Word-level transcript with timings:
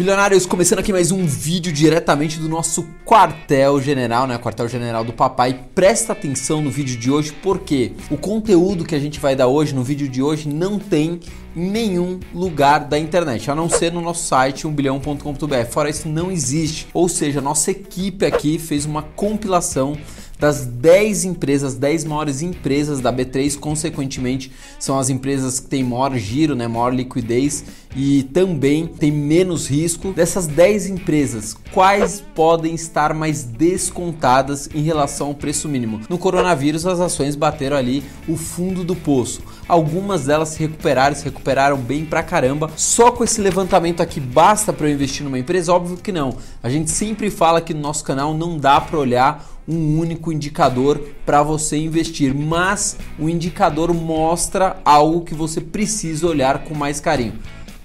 Bilionários, 0.00 0.46
começando 0.46 0.78
aqui 0.78 0.92
mais 0.92 1.12
um 1.12 1.26
vídeo 1.26 1.70
diretamente 1.70 2.38
do 2.38 2.48
nosso 2.48 2.86
quartel-general, 3.04 4.26
né? 4.26 4.38
Quartel-general 4.38 5.04
do 5.04 5.12
papai. 5.12 5.66
Presta 5.74 6.14
atenção 6.14 6.62
no 6.62 6.70
vídeo 6.70 6.98
de 6.98 7.10
hoje, 7.10 7.34
porque 7.42 7.92
o 8.10 8.16
conteúdo 8.16 8.82
que 8.82 8.94
a 8.94 8.98
gente 8.98 9.20
vai 9.20 9.36
dar 9.36 9.48
hoje, 9.48 9.74
no 9.74 9.84
vídeo 9.84 10.08
de 10.08 10.22
hoje, 10.22 10.48
não 10.48 10.78
tem 10.78 11.20
em 11.54 11.70
nenhum 11.70 12.18
lugar 12.32 12.78
da 12.88 12.98
internet, 12.98 13.50
a 13.50 13.54
não 13.54 13.68
ser 13.68 13.92
no 13.92 14.00
nosso 14.00 14.26
site 14.26 14.66
1bilhão.com.br. 14.66 15.70
Fora 15.70 15.90
isso, 15.90 16.08
não 16.08 16.32
existe. 16.32 16.88
Ou 16.94 17.06
seja, 17.06 17.42
nossa 17.42 17.70
equipe 17.70 18.24
aqui 18.24 18.58
fez 18.58 18.86
uma 18.86 19.02
compilação 19.02 19.98
das 20.40 20.64
10 20.64 21.26
empresas, 21.26 21.74
10 21.74 22.04
maiores 22.04 22.40
empresas 22.40 22.98
da 22.98 23.12
B3, 23.12 23.58
consequentemente, 23.58 24.50
são 24.78 24.98
as 24.98 25.10
empresas 25.10 25.60
que 25.60 25.68
têm 25.68 25.84
maior 25.84 26.16
giro, 26.16 26.56
né, 26.56 26.66
maior 26.66 26.94
liquidez 26.94 27.62
e 27.94 28.22
também 28.22 28.86
tem 28.86 29.12
menos 29.12 29.68
risco. 29.68 30.12
Dessas 30.12 30.46
10 30.46 30.86
empresas, 30.86 31.54
quais 31.72 32.24
podem 32.34 32.74
estar 32.74 33.12
mais 33.12 33.44
descontadas 33.44 34.68
em 34.74 34.80
relação 34.80 35.28
ao 35.28 35.34
preço 35.34 35.68
mínimo? 35.68 36.00
No 36.08 36.16
coronavírus, 36.16 36.86
as 36.86 37.00
ações 37.00 37.36
bateram 37.36 37.76
ali 37.76 38.02
o 38.26 38.36
fundo 38.36 38.82
do 38.82 38.96
poço. 38.96 39.42
Algumas 39.68 40.24
delas 40.24 40.50
se 40.50 40.60
recuperaram, 40.60 41.14
se 41.14 41.24
recuperaram 41.24 41.76
bem 41.76 42.04
pra 42.04 42.22
caramba. 42.22 42.70
Só 42.76 43.10
com 43.10 43.22
esse 43.22 43.40
levantamento 43.40 44.00
aqui 44.00 44.20
basta 44.20 44.72
para 44.72 44.88
eu 44.88 44.94
investir 44.94 45.22
numa 45.22 45.38
empresa? 45.38 45.72
Óbvio 45.72 45.98
que 45.98 46.10
não. 46.10 46.36
A 46.62 46.70
gente 46.70 46.90
sempre 46.90 47.28
fala 47.30 47.60
que 47.60 47.74
no 47.74 47.80
nosso 47.80 48.04
canal 48.04 48.32
não 48.32 48.56
dá 48.56 48.80
para 48.80 48.98
olhar 48.98 49.59
um 49.70 49.98
único 49.98 50.32
indicador 50.32 51.00
para 51.24 51.42
você 51.42 51.76
investir, 51.76 52.34
mas 52.34 52.96
o 53.18 53.28
indicador 53.28 53.94
mostra 53.94 54.78
algo 54.84 55.24
que 55.24 55.34
você 55.34 55.60
precisa 55.60 56.26
olhar 56.26 56.64
com 56.64 56.74
mais 56.74 56.98
carinho. 56.98 57.34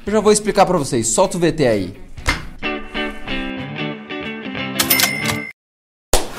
Eu 0.06 0.12
já 0.12 0.20
vou 0.20 0.32
explicar 0.32 0.66
para 0.66 0.78
vocês. 0.78 1.08
Solta 1.08 1.38
o 1.38 1.40
VT 1.40 1.68
aí. 1.68 2.06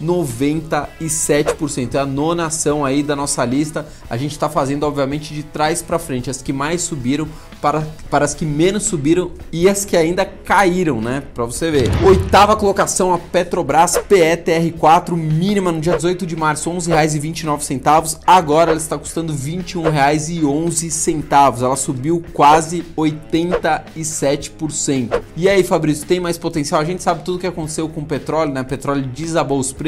0,97%. 0.02 1.96
É 1.96 2.00
a 2.00 2.06
nona 2.06 2.48
ação 2.48 2.84
aí 2.86 3.04
da 3.04 3.16
nossa 3.16 3.46
lista. 3.46 3.88
A 4.10 4.18
gente 4.18 4.32
está 4.32 4.50
fazendo, 4.50 4.84
obviamente, 4.84 5.34
de 5.34 5.44
trás 5.44 5.82
para 5.82 6.00
frente. 6.00 6.30
As 6.30 6.42
que 6.42 6.54
mais 6.54 6.82
subiram 6.82 7.28
para, 7.62 7.88
para 8.10 8.26
as 8.26 8.34
que 8.34 8.46
menos 8.46 8.84
subiram 8.84 9.32
e 9.52 9.68
as 9.68 9.84
que 9.86 9.98
ainda 9.98 10.26
caíram, 10.26 11.02
né? 11.02 11.24
Para 11.34 11.44
você 11.46 11.72
ver. 11.72 11.90
Oitava 12.06 12.56
colocação, 12.56 13.12
a 13.14 13.18
Petrobras 13.18 13.98
PETR4, 13.98 15.16
mínima 15.16 15.72
no 15.72 15.82
dia 15.82 15.96
18 15.96 16.24
de 16.26 16.36
março, 16.36 16.70
R$ 16.70 16.78
11,29. 16.78 18.20
Agora 18.26 18.72
ela 18.72 18.80
está 18.80 18.98
custando 18.98 19.32
R$ 19.34 19.40
21,11. 19.40 21.62
Ela 21.62 21.76
subiu 21.76 22.24
quase 22.34 22.84
87%. 22.96 25.22
E 25.36 25.50
aí, 25.50 25.64
Fabrício, 25.64 26.06
tem 26.06 26.20
mais 26.20 26.38
potencial? 26.38 26.82
A 26.82 26.86
gente 26.86 27.02
sabe 27.04 27.24
tudo 27.24 27.38
o 27.38 27.40
que 27.40 27.48
aconteceu 27.48 27.90
com 27.90 28.02
o 28.02 28.06
petróleo, 28.06 28.54
né? 28.54 28.62
O 28.62 28.66
petróleo 28.66 29.02
desabou 29.04 29.60
os 29.60 29.74
preços. 29.74 29.87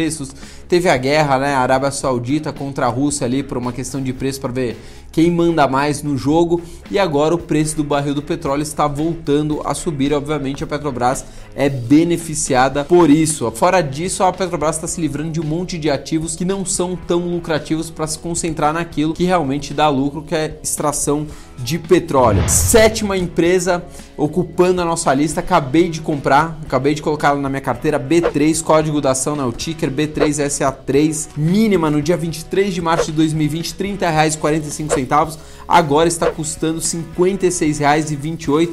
Teve 0.67 0.89
a 0.89 0.97
guerra, 0.97 1.39
né? 1.39 1.55
Arábia 1.55 1.91
Saudita 1.91 2.53
contra 2.53 2.85
a 2.85 2.89
Rússia 2.89 3.25
ali 3.25 3.41
por 3.41 3.57
uma 3.57 3.73
questão 3.73 4.01
de 4.01 4.13
preço 4.13 4.39
para 4.39 4.51
ver 4.51 4.77
quem 5.11 5.31
manda 5.31 5.67
mais 5.67 6.03
no 6.03 6.17
jogo. 6.17 6.61
E 6.91 6.99
agora 6.99 7.33
o 7.33 7.37
preço 7.37 7.75
do 7.75 7.83
barril 7.83 8.13
do 8.13 8.21
petróleo 8.21 8.61
está 8.61 8.87
voltando 8.87 9.61
a 9.65 9.73
subir. 9.73 10.13
Obviamente, 10.13 10.63
a 10.63 10.67
Petrobras 10.67 11.25
é 11.55 11.69
beneficiada 11.69 12.83
por 12.83 13.09
isso. 13.09 13.49
Fora 13.51 13.81
disso, 13.81 14.23
a 14.23 14.31
Petrobras 14.31 14.75
está 14.75 14.87
se 14.87 15.01
livrando 15.01 15.31
de 15.31 15.41
um 15.41 15.45
monte 15.45 15.77
de 15.77 15.89
ativos 15.89 16.35
que 16.35 16.45
não 16.45 16.65
são 16.65 16.95
tão 16.95 17.19
lucrativos 17.19 17.89
para 17.89 18.07
se 18.07 18.19
concentrar 18.19 18.73
naquilo 18.73 19.13
que 19.13 19.23
realmente 19.23 19.73
dá 19.73 19.89
lucro, 19.89 20.21
que 20.21 20.35
é 20.35 20.59
extração 20.63 21.25
de 21.63 21.77
petróleo. 21.77 22.43
Sétima 22.47 23.17
empresa 23.17 23.83
ocupando 24.17 24.81
a 24.81 24.85
nossa 24.85 25.13
lista, 25.13 25.39
acabei 25.39 25.89
de 25.89 26.01
comprar, 26.01 26.59
acabei 26.63 26.93
de 26.93 27.01
colocá-la 27.01 27.39
na 27.39 27.49
minha 27.49 27.61
carteira, 27.61 27.99
B3, 27.99 28.61
código 28.61 28.99
da 28.99 29.11
ação, 29.11 29.35
né, 29.35 29.43
o 29.43 29.51
ticker 29.51 29.91
B3SA3, 29.91 31.29
mínima 31.37 31.89
no 31.89 32.01
dia 32.01 32.17
23 32.17 32.73
de 32.73 32.81
março 32.81 33.07
de 33.07 33.13
2020, 33.13 33.71
R$ 33.71 33.97
30,45, 33.97 35.37
agora 35.67 36.07
está 36.07 36.29
custando 36.29 36.79
R$ 36.79 36.85
56,28 36.85 38.69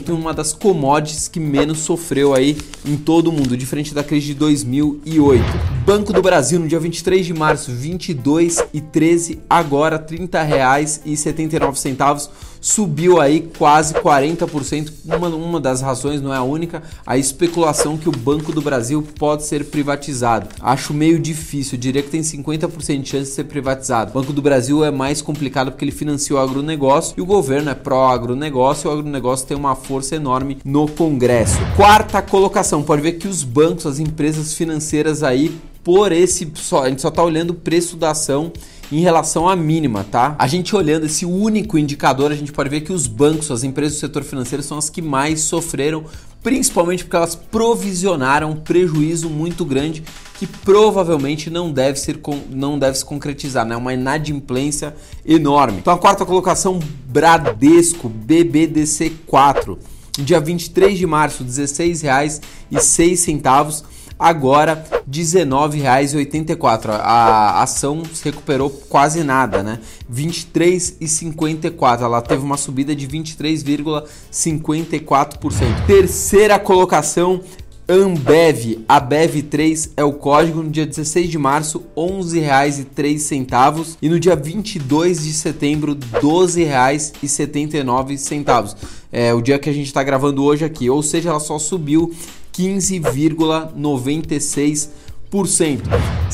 uma 0.09 0.33
das 0.33 0.53
commodities 0.53 1.27
que 1.27 1.39
menos 1.39 1.79
sofreu 1.79 2.33
aí 2.33 2.57
em 2.85 2.97
todo 2.97 3.27
o 3.27 3.31
mundo, 3.31 3.55
diferente 3.55 3.93
da 3.93 4.03
crise 4.03 4.27
de 4.27 4.33
2008. 4.33 5.43
Banco 5.85 6.11
do 6.11 6.21
Brasil 6.21 6.59
no 6.59 6.67
dia 6.67 6.79
23 6.79 7.25
de 7.25 7.33
março, 7.33 7.71
22 7.71 8.63
e 8.73 8.81
13, 8.81 9.39
agora 9.49 9.97
R$ 9.97 10.17
30,79 10.17 12.29
subiu 12.63 13.19
aí 13.19 13.51
quase 13.57 13.93
40%. 13.93 14.91
Uma, 15.05 15.27
uma 15.27 15.59
das 15.59 15.81
razões, 15.81 16.21
não 16.21 16.33
é 16.33 16.37
a 16.37 16.43
única, 16.43 16.81
a 17.05 17.17
especulação 17.17 17.97
que 17.97 18.07
o 18.07 18.11
Banco 18.11 18.53
do 18.53 18.61
Brasil 18.61 19.05
pode 19.19 19.43
ser 19.43 19.65
privatizado. 19.65 20.47
Acho 20.61 20.93
meio 20.93 21.19
difícil, 21.19 21.77
diria 21.77 22.01
que 22.01 22.09
tem 22.09 22.21
50% 22.21 23.01
de 23.01 23.09
chance 23.09 23.29
de 23.29 23.35
ser 23.35 23.43
privatizado. 23.43 24.11
O 24.11 24.13
Banco 24.13 24.31
do 24.31 24.41
Brasil 24.41 24.83
é 24.83 24.89
mais 24.89 25.21
complicado 25.21 25.71
porque 25.71 25.83
ele 25.83 25.91
financiou 25.91 26.39
o 26.39 26.41
agronegócio 26.41 27.13
e 27.17 27.21
o 27.21 27.25
governo 27.25 27.69
é 27.69 27.75
pró-agronegócio 27.75 28.87
e 28.87 28.89
o 28.89 28.97
agronegócio 28.97 29.45
tem 29.45 29.57
uma 29.57 29.75
força 29.75 30.15
enorme 30.15 30.57
no 30.63 30.87
Congresso. 30.87 31.57
Quarta 31.75 32.21
colocação, 32.21 32.81
pode 32.81 33.01
ver 33.01 33.13
que 33.13 33.27
os 33.27 33.43
bancos, 33.43 33.85
as 33.85 33.99
empresas 33.99 34.53
financeiras 34.53 35.21
aí, 35.21 35.53
por 35.83 36.13
esse 36.13 36.49
só, 36.55 36.83
a 36.83 36.89
gente 36.89 37.01
só 37.01 37.09
está 37.09 37.21
olhando 37.21 37.49
o 37.49 37.55
preço 37.55 37.97
da 37.97 38.11
ação 38.11 38.53
em 38.91 38.99
relação 38.99 39.47
à 39.47 39.55
mínima, 39.55 40.03
tá? 40.03 40.35
A 40.37 40.47
gente 40.47 40.75
olhando 40.75 41.05
esse 41.05 41.25
único 41.25 41.77
indicador, 41.77 42.31
a 42.31 42.35
gente 42.35 42.51
pode 42.51 42.69
ver 42.69 42.81
que 42.81 42.91
os 42.91 43.07
bancos, 43.07 43.51
as 43.51 43.63
empresas 43.63 43.97
do 43.97 43.99
setor 43.99 44.23
financeiro 44.23 44.63
são 44.63 44.77
as 44.77 44.89
que 44.89 45.01
mais 45.01 45.41
sofreram, 45.41 46.03
principalmente 46.41 47.03
porque 47.03 47.15
elas 47.15 47.35
provisionaram 47.35 48.51
um 48.51 48.55
prejuízo 48.55 49.29
muito 49.29 49.63
grande 49.63 50.03
que 50.37 50.45
provavelmente 50.45 51.49
não 51.49 51.71
deve, 51.71 51.97
ser, 51.99 52.19
não 52.49 52.77
deve 52.77 52.97
se 52.97 53.05
concretizar, 53.05 53.65
né? 53.65 53.77
Uma 53.77 53.93
inadimplência 53.93 54.93
enorme. 55.25 55.77
Então 55.79 55.93
a 55.93 55.97
quarta 55.97 56.25
colocação, 56.25 56.79
Bradesco, 57.07 58.09
BBDC4. 58.09 59.77
Dia 60.19 60.39
23 60.39 60.97
de 60.97 61.07
março, 61.07 61.43
R$ 61.43 61.49
16,06 61.49 63.83
agora 64.17 64.83
R$19,84. 64.91 66.99
A 67.01 67.61
ação 67.61 68.01
se 68.11 68.25
recuperou 68.25 68.69
quase 68.69 69.23
nada, 69.23 69.63
né? 69.63 69.79
23,54. 70.11 72.01
Ela 72.01 72.21
teve 72.21 72.43
uma 72.43 72.57
subida 72.57 72.93
de 72.95 73.07
23,54%. 73.07 75.85
Terceira 75.85 76.59
colocação 76.59 77.41
Ambev, 77.87 78.83
a 78.87 78.99
Bev3 79.01 79.91
é 79.97 80.03
o 80.05 80.13
código 80.13 80.63
no 80.63 80.69
dia 80.69 80.85
16 80.85 81.29
de 81.29 81.37
março, 81.37 81.79
R$ 81.97 82.01
11,03 82.01 83.97
e 84.01 84.07
no 84.07 84.17
dia 84.17 84.37
22 84.37 85.23
de 85.23 85.33
setembro, 85.33 85.91
R$ 85.91 85.97
12,79. 86.21 88.75
É 89.11 89.33
o 89.33 89.41
dia 89.41 89.59
que 89.59 89.69
a 89.69 89.73
gente 89.73 89.87
está 89.87 90.01
gravando 90.01 90.45
hoje 90.45 90.63
aqui, 90.63 90.89
ou 90.89 91.03
seja, 91.03 91.29
ela 91.29 91.41
só 91.41 91.59
subiu 91.59 92.13
15,96%. 92.53 94.93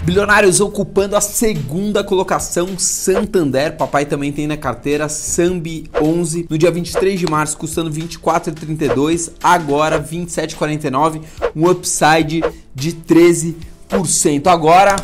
Bilionários 0.03 0.59
ocupando 0.59 1.15
a 1.15 1.21
segunda 1.21 2.03
colocação, 2.03 2.77
Santander, 2.77 3.77
papai 3.77 4.05
também 4.05 4.31
tem 4.31 4.45
na 4.45 4.57
carteira, 4.57 5.07
Sambi 5.07 5.89
11, 6.01 6.47
no 6.49 6.57
dia 6.57 6.69
23 6.69 7.19
de 7.19 7.25
março 7.25 7.57
custando 7.57 7.89
24,32, 7.89 9.31
agora 9.41 10.01
27,49, 10.01 11.21
um 11.55 11.69
upside 11.69 12.43
de 12.75 12.91
13%. 12.91 14.47
Agora 14.47 14.97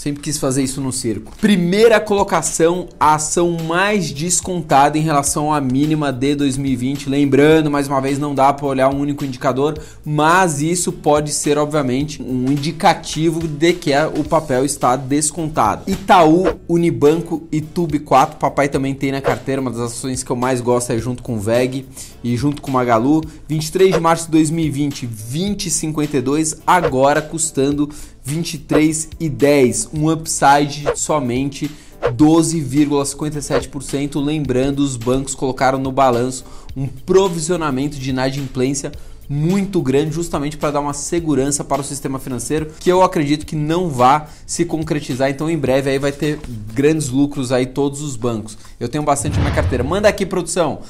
Sempre 0.00 0.22
quis 0.22 0.38
fazer 0.38 0.62
isso 0.62 0.80
no 0.80 0.90
circo. 0.90 1.30
Primeira 1.42 2.00
colocação, 2.00 2.88
a 2.98 3.16
ação 3.16 3.58
mais 3.68 4.10
descontada 4.10 4.96
em 4.96 5.02
relação 5.02 5.52
à 5.52 5.60
mínima 5.60 6.10
de 6.10 6.34
2020. 6.36 7.06
Lembrando, 7.06 7.70
mais 7.70 7.86
uma 7.86 8.00
vez, 8.00 8.18
não 8.18 8.34
dá 8.34 8.50
para 8.50 8.64
olhar 8.64 8.88
um 8.88 8.98
único 8.98 9.26
indicador, 9.26 9.78
mas 10.02 10.62
isso 10.62 10.90
pode 10.90 11.32
ser, 11.32 11.58
obviamente, 11.58 12.22
um 12.22 12.50
indicativo 12.50 13.46
de 13.46 13.74
que 13.74 13.92
o 14.18 14.24
papel 14.24 14.64
está 14.64 14.96
descontado. 14.96 15.82
Itaú, 15.86 16.46
Unibanco 16.66 17.46
e 17.52 17.60
Tube 17.60 17.98
4, 17.98 18.38
papai 18.38 18.70
também 18.70 18.94
tem 18.94 19.12
na 19.12 19.20
carteira, 19.20 19.60
uma 19.60 19.70
das 19.70 19.80
ações 19.80 20.22
que 20.22 20.32
eu 20.32 20.36
mais 20.36 20.62
gosto 20.62 20.94
é 20.94 20.98
junto 20.98 21.22
com 21.22 21.34
o 21.34 21.40
VEG 21.40 21.84
e 22.24 22.38
junto 22.38 22.62
com 22.62 22.70
o 22.70 22.72
Magalu. 22.72 23.22
23 23.46 23.92
de 23.96 24.00
março 24.00 24.24
de 24.24 24.30
2020, 24.30 25.06
20,52, 25.06 26.56
agora 26.66 27.20
custando 27.20 27.90
23,10, 28.26 29.90
um 29.92 30.10
upside 30.10 30.88
somente 30.96 31.70
12,57%. 32.16 34.22
Lembrando, 34.22 34.80
os 34.80 34.96
bancos 34.96 35.34
colocaram 35.34 35.78
no 35.78 35.92
balanço 35.92 36.44
um 36.76 36.86
provisionamento 36.86 37.98
de 37.98 38.10
inadimplência 38.10 38.92
muito 39.28 39.80
grande, 39.80 40.12
justamente 40.12 40.56
para 40.56 40.72
dar 40.72 40.80
uma 40.80 40.92
segurança 40.92 41.62
para 41.62 41.80
o 41.80 41.84
sistema 41.84 42.18
financeiro, 42.18 42.72
que 42.80 42.90
eu 42.90 43.00
acredito 43.00 43.46
que 43.46 43.54
não 43.54 43.88
vá 43.88 44.26
se 44.44 44.64
concretizar. 44.64 45.30
Então, 45.30 45.48
em 45.48 45.56
breve 45.56 45.88
aí 45.88 46.00
vai 46.00 46.10
ter 46.10 46.40
grandes 46.74 47.10
lucros 47.10 47.52
aí 47.52 47.66
todos 47.66 48.02
os 48.02 48.16
bancos. 48.16 48.58
Eu 48.80 48.88
tenho 48.88 49.04
bastante 49.04 49.36
na 49.36 49.42
minha 49.42 49.54
carteira. 49.54 49.84
Manda 49.84 50.08
aqui, 50.08 50.26
produção. 50.26 50.80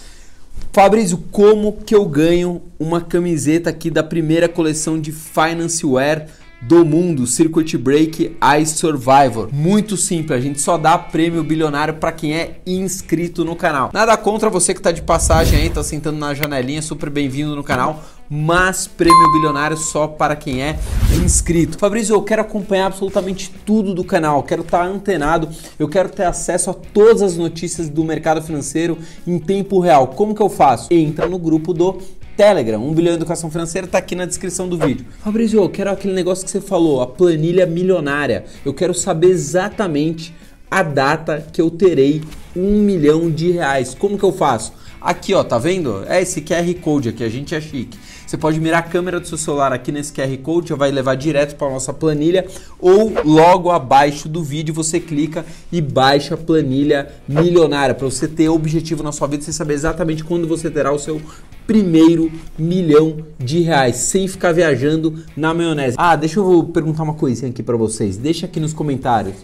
Fabrício, 0.72 1.18
como 1.30 1.72
que 1.84 1.94
eu 1.94 2.06
ganho 2.06 2.62
uma 2.78 3.02
camiseta 3.02 3.68
aqui 3.68 3.90
da 3.90 4.02
primeira 4.02 4.48
coleção 4.48 4.98
de 4.98 5.12
Finance 5.12 5.84
Wear 5.84 6.26
do 6.60 6.84
mundo, 6.84 7.26
Circuit 7.26 7.76
Break 7.78 8.36
Ice 8.60 8.74
Survivor. 8.76 9.48
Muito 9.52 9.96
simples, 9.96 10.38
a 10.38 10.40
gente 10.40 10.60
só 10.60 10.76
dá 10.76 10.98
prêmio 10.98 11.42
bilionário 11.42 11.94
para 11.94 12.12
quem 12.12 12.34
é 12.34 12.60
inscrito 12.66 13.44
no 13.44 13.56
canal. 13.56 13.90
Nada 13.92 14.16
contra 14.16 14.50
você 14.50 14.74
que 14.74 14.80
tá 14.80 14.92
de 14.92 15.02
passagem 15.02 15.58
aí, 15.58 15.70
tá 15.70 15.82
sentando 15.82 16.18
na 16.18 16.34
janelinha, 16.34 16.82
super 16.82 17.10
bem-vindo 17.10 17.56
no 17.56 17.64
canal 17.64 18.02
mas 18.32 18.86
prêmio 18.86 19.32
bilionário 19.32 19.76
só 19.76 20.06
para 20.06 20.36
quem 20.36 20.62
é 20.62 20.78
inscrito. 21.20 21.76
Fabrício, 21.76 22.14
eu 22.14 22.22
quero 22.22 22.42
acompanhar 22.42 22.86
absolutamente 22.86 23.52
tudo 23.66 23.92
do 23.92 24.04
canal, 24.04 24.44
quero 24.44 24.62
estar 24.62 24.84
antenado, 24.84 25.48
eu 25.76 25.88
quero 25.88 26.08
ter 26.08 26.22
acesso 26.22 26.70
a 26.70 26.74
todas 26.74 27.22
as 27.22 27.36
notícias 27.36 27.88
do 27.88 28.04
mercado 28.04 28.40
financeiro 28.40 28.96
em 29.26 29.36
tempo 29.36 29.80
real. 29.80 30.06
Como 30.06 30.32
que 30.32 30.40
eu 30.40 30.48
faço? 30.48 30.94
Entra 30.94 31.28
no 31.28 31.40
grupo 31.40 31.74
do 31.74 31.98
Telegram, 32.40 32.82
1 32.82 32.94
bilhão 32.94 33.12
de 33.12 33.18
educação 33.18 33.50
financeira, 33.50 33.86
tá 33.86 33.98
aqui 33.98 34.14
na 34.14 34.24
descrição 34.24 34.66
do 34.66 34.78
vídeo. 34.78 35.04
Fabrício, 35.22 35.62
eu 35.62 35.68
quero 35.68 35.90
aquele 35.90 36.14
negócio 36.14 36.42
que 36.42 36.50
você 36.50 36.58
falou, 36.58 37.02
a 37.02 37.06
planilha 37.06 37.66
milionária. 37.66 38.46
Eu 38.64 38.72
quero 38.72 38.94
saber 38.94 39.26
exatamente 39.26 40.34
a 40.70 40.82
data 40.82 41.46
que 41.52 41.60
eu 41.60 41.70
terei 41.70 42.22
um 42.56 42.80
milhão 42.80 43.30
de 43.30 43.50
reais. 43.50 43.94
Como 43.94 44.16
que 44.16 44.24
eu 44.24 44.32
faço? 44.32 44.72
Aqui, 45.00 45.32
ó, 45.32 45.42
tá 45.42 45.58
vendo? 45.58 46.04
É 46.06 46.20
esse 46.20 46.42
QR 46.42 46.74
Code 46.74 47.08
aqui, 47.08 47.24
a 47.24 47.28
gente 47.28 47.54
é 47.54 47.60
chique. 47.60 47.98
Você 48.26 48.36
pode 48.36 48.60
mirar 48.60 48.80
a 48.80 48.82
câmera 48.82 49.18
do 49.18 49.26
seu 49.26 49.38
celular 49.38 49.72
aqui 49.72 49.90
nesse 49.90 50.12
QR 50.12 50.36
Code, 50.38 50.68
já 50.68 50.76
vai 50.76 50.90
levar 50.90 51.14
direto 51.14 51.56
para 51.56 51.70
nossa 51.70 51.92
planilha, 51.92 52.46
ou 52.78 53.10
logo 53.24 53.70
abaixo 53.70 54.28
do 54.28 54.42
vídeo 54.42 54.74
você 54.74 55.00
clica 55.00 55.44
e 55.72 55.80
baixa 55.80 56.34
a 56.34 56.36
planilha 56.36 57.10
milionária, 57.26 57.94
para 57.94 58.04
você 58.04 58.28
ter 58.28 58.50
objetivo 58.50 59.02
na 59.02 59.10
sua 59.10 59.26
vida, 59.26 59.42
você 59.42 59.54
saber 59.54 59.74
exatamente 59.74 60.22
quando 60.22 60.46
você 60.46 60.70
terá 60.70 60.92
o 60.92 60.98
seu 60.98 61.20
primeiro 61.66 62.30
milhão 62.58 63.24
de 63.38 63.60
reais, 63.60 63.96
sem 63.96 64.28
ficar 64.28 64.52
viajando 64.52 65.24
na 65.34 65.54
maionese. 65.54 65.96
Ah, 65.98 66.14
deixa 66.14 66.40
eu 66.40 66.64
perguntar 66.64 67.04
uma 67.04 67.14
coisinha 67.14 67.50
aqui 67.50 67.62
para 67.62 67.76
vocês. 67.76 68.18
Deixa 68.18 68.44
aqui 68.44 68.60
nos 68.60 68.74
comentários 68.74 69.36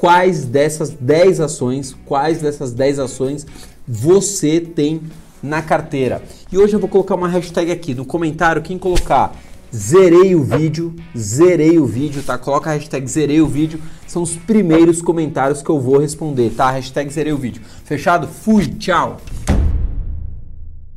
quais 0.00 0.46
dessas 0.46 0.88
10 0.88 1.40
ações, 1.40 1.94
quais 2.06 2.40
dessas 2.40 2.72
10 2.72 2.98
ações 2.98 3.46
você 3.86 4.58
tem 4.58 5.02
na 5.42 5.60
carteira. 5.60 6.22
E 6.50 6.56
hoje 6.56 6.72
eu 6.72 6.80
vou 6.80 6.88
colocar 6.88 7.14
uma 7.14 7.28
hashtag 7.28 7.70
aqui 7.70 7.94
no 7.94 8.06
comentário, 8.06 8.62
quem 8.62 8.78
colocar 8.78 9.36
zerei 9.74 10.34
o 10.34 10.42
vídeo, 10.42 10.96
zerei 11.16 11.78
o 11.78 11.84
vídeo, 11.84 12.22
tá? 12.22 12.38
Coloca 12.38 12.70
a 12.70 12.72
hashtag 12.72 13.06
zerei 13.06 13.42
o 13.42 13.46
vídeo, 13.46 13.78
são 14.06 14.22
os 14.22 14.34
primeiros 14.34 15.02
comentários 15.02 15.62
que 15.62 15.70
eu 15.70 15.78
vou 15.78 15.98
responder, 15.98 16.50
tá? 16.56 16.70
Hashtag 16.70 17.12
zerei 17.12 17.32
o 17.32 17.38
vídeo. 17.38 17.62
Fechado? 17.84 18.26
Fui, 18.26 18.66
tchau! 18.66 19.18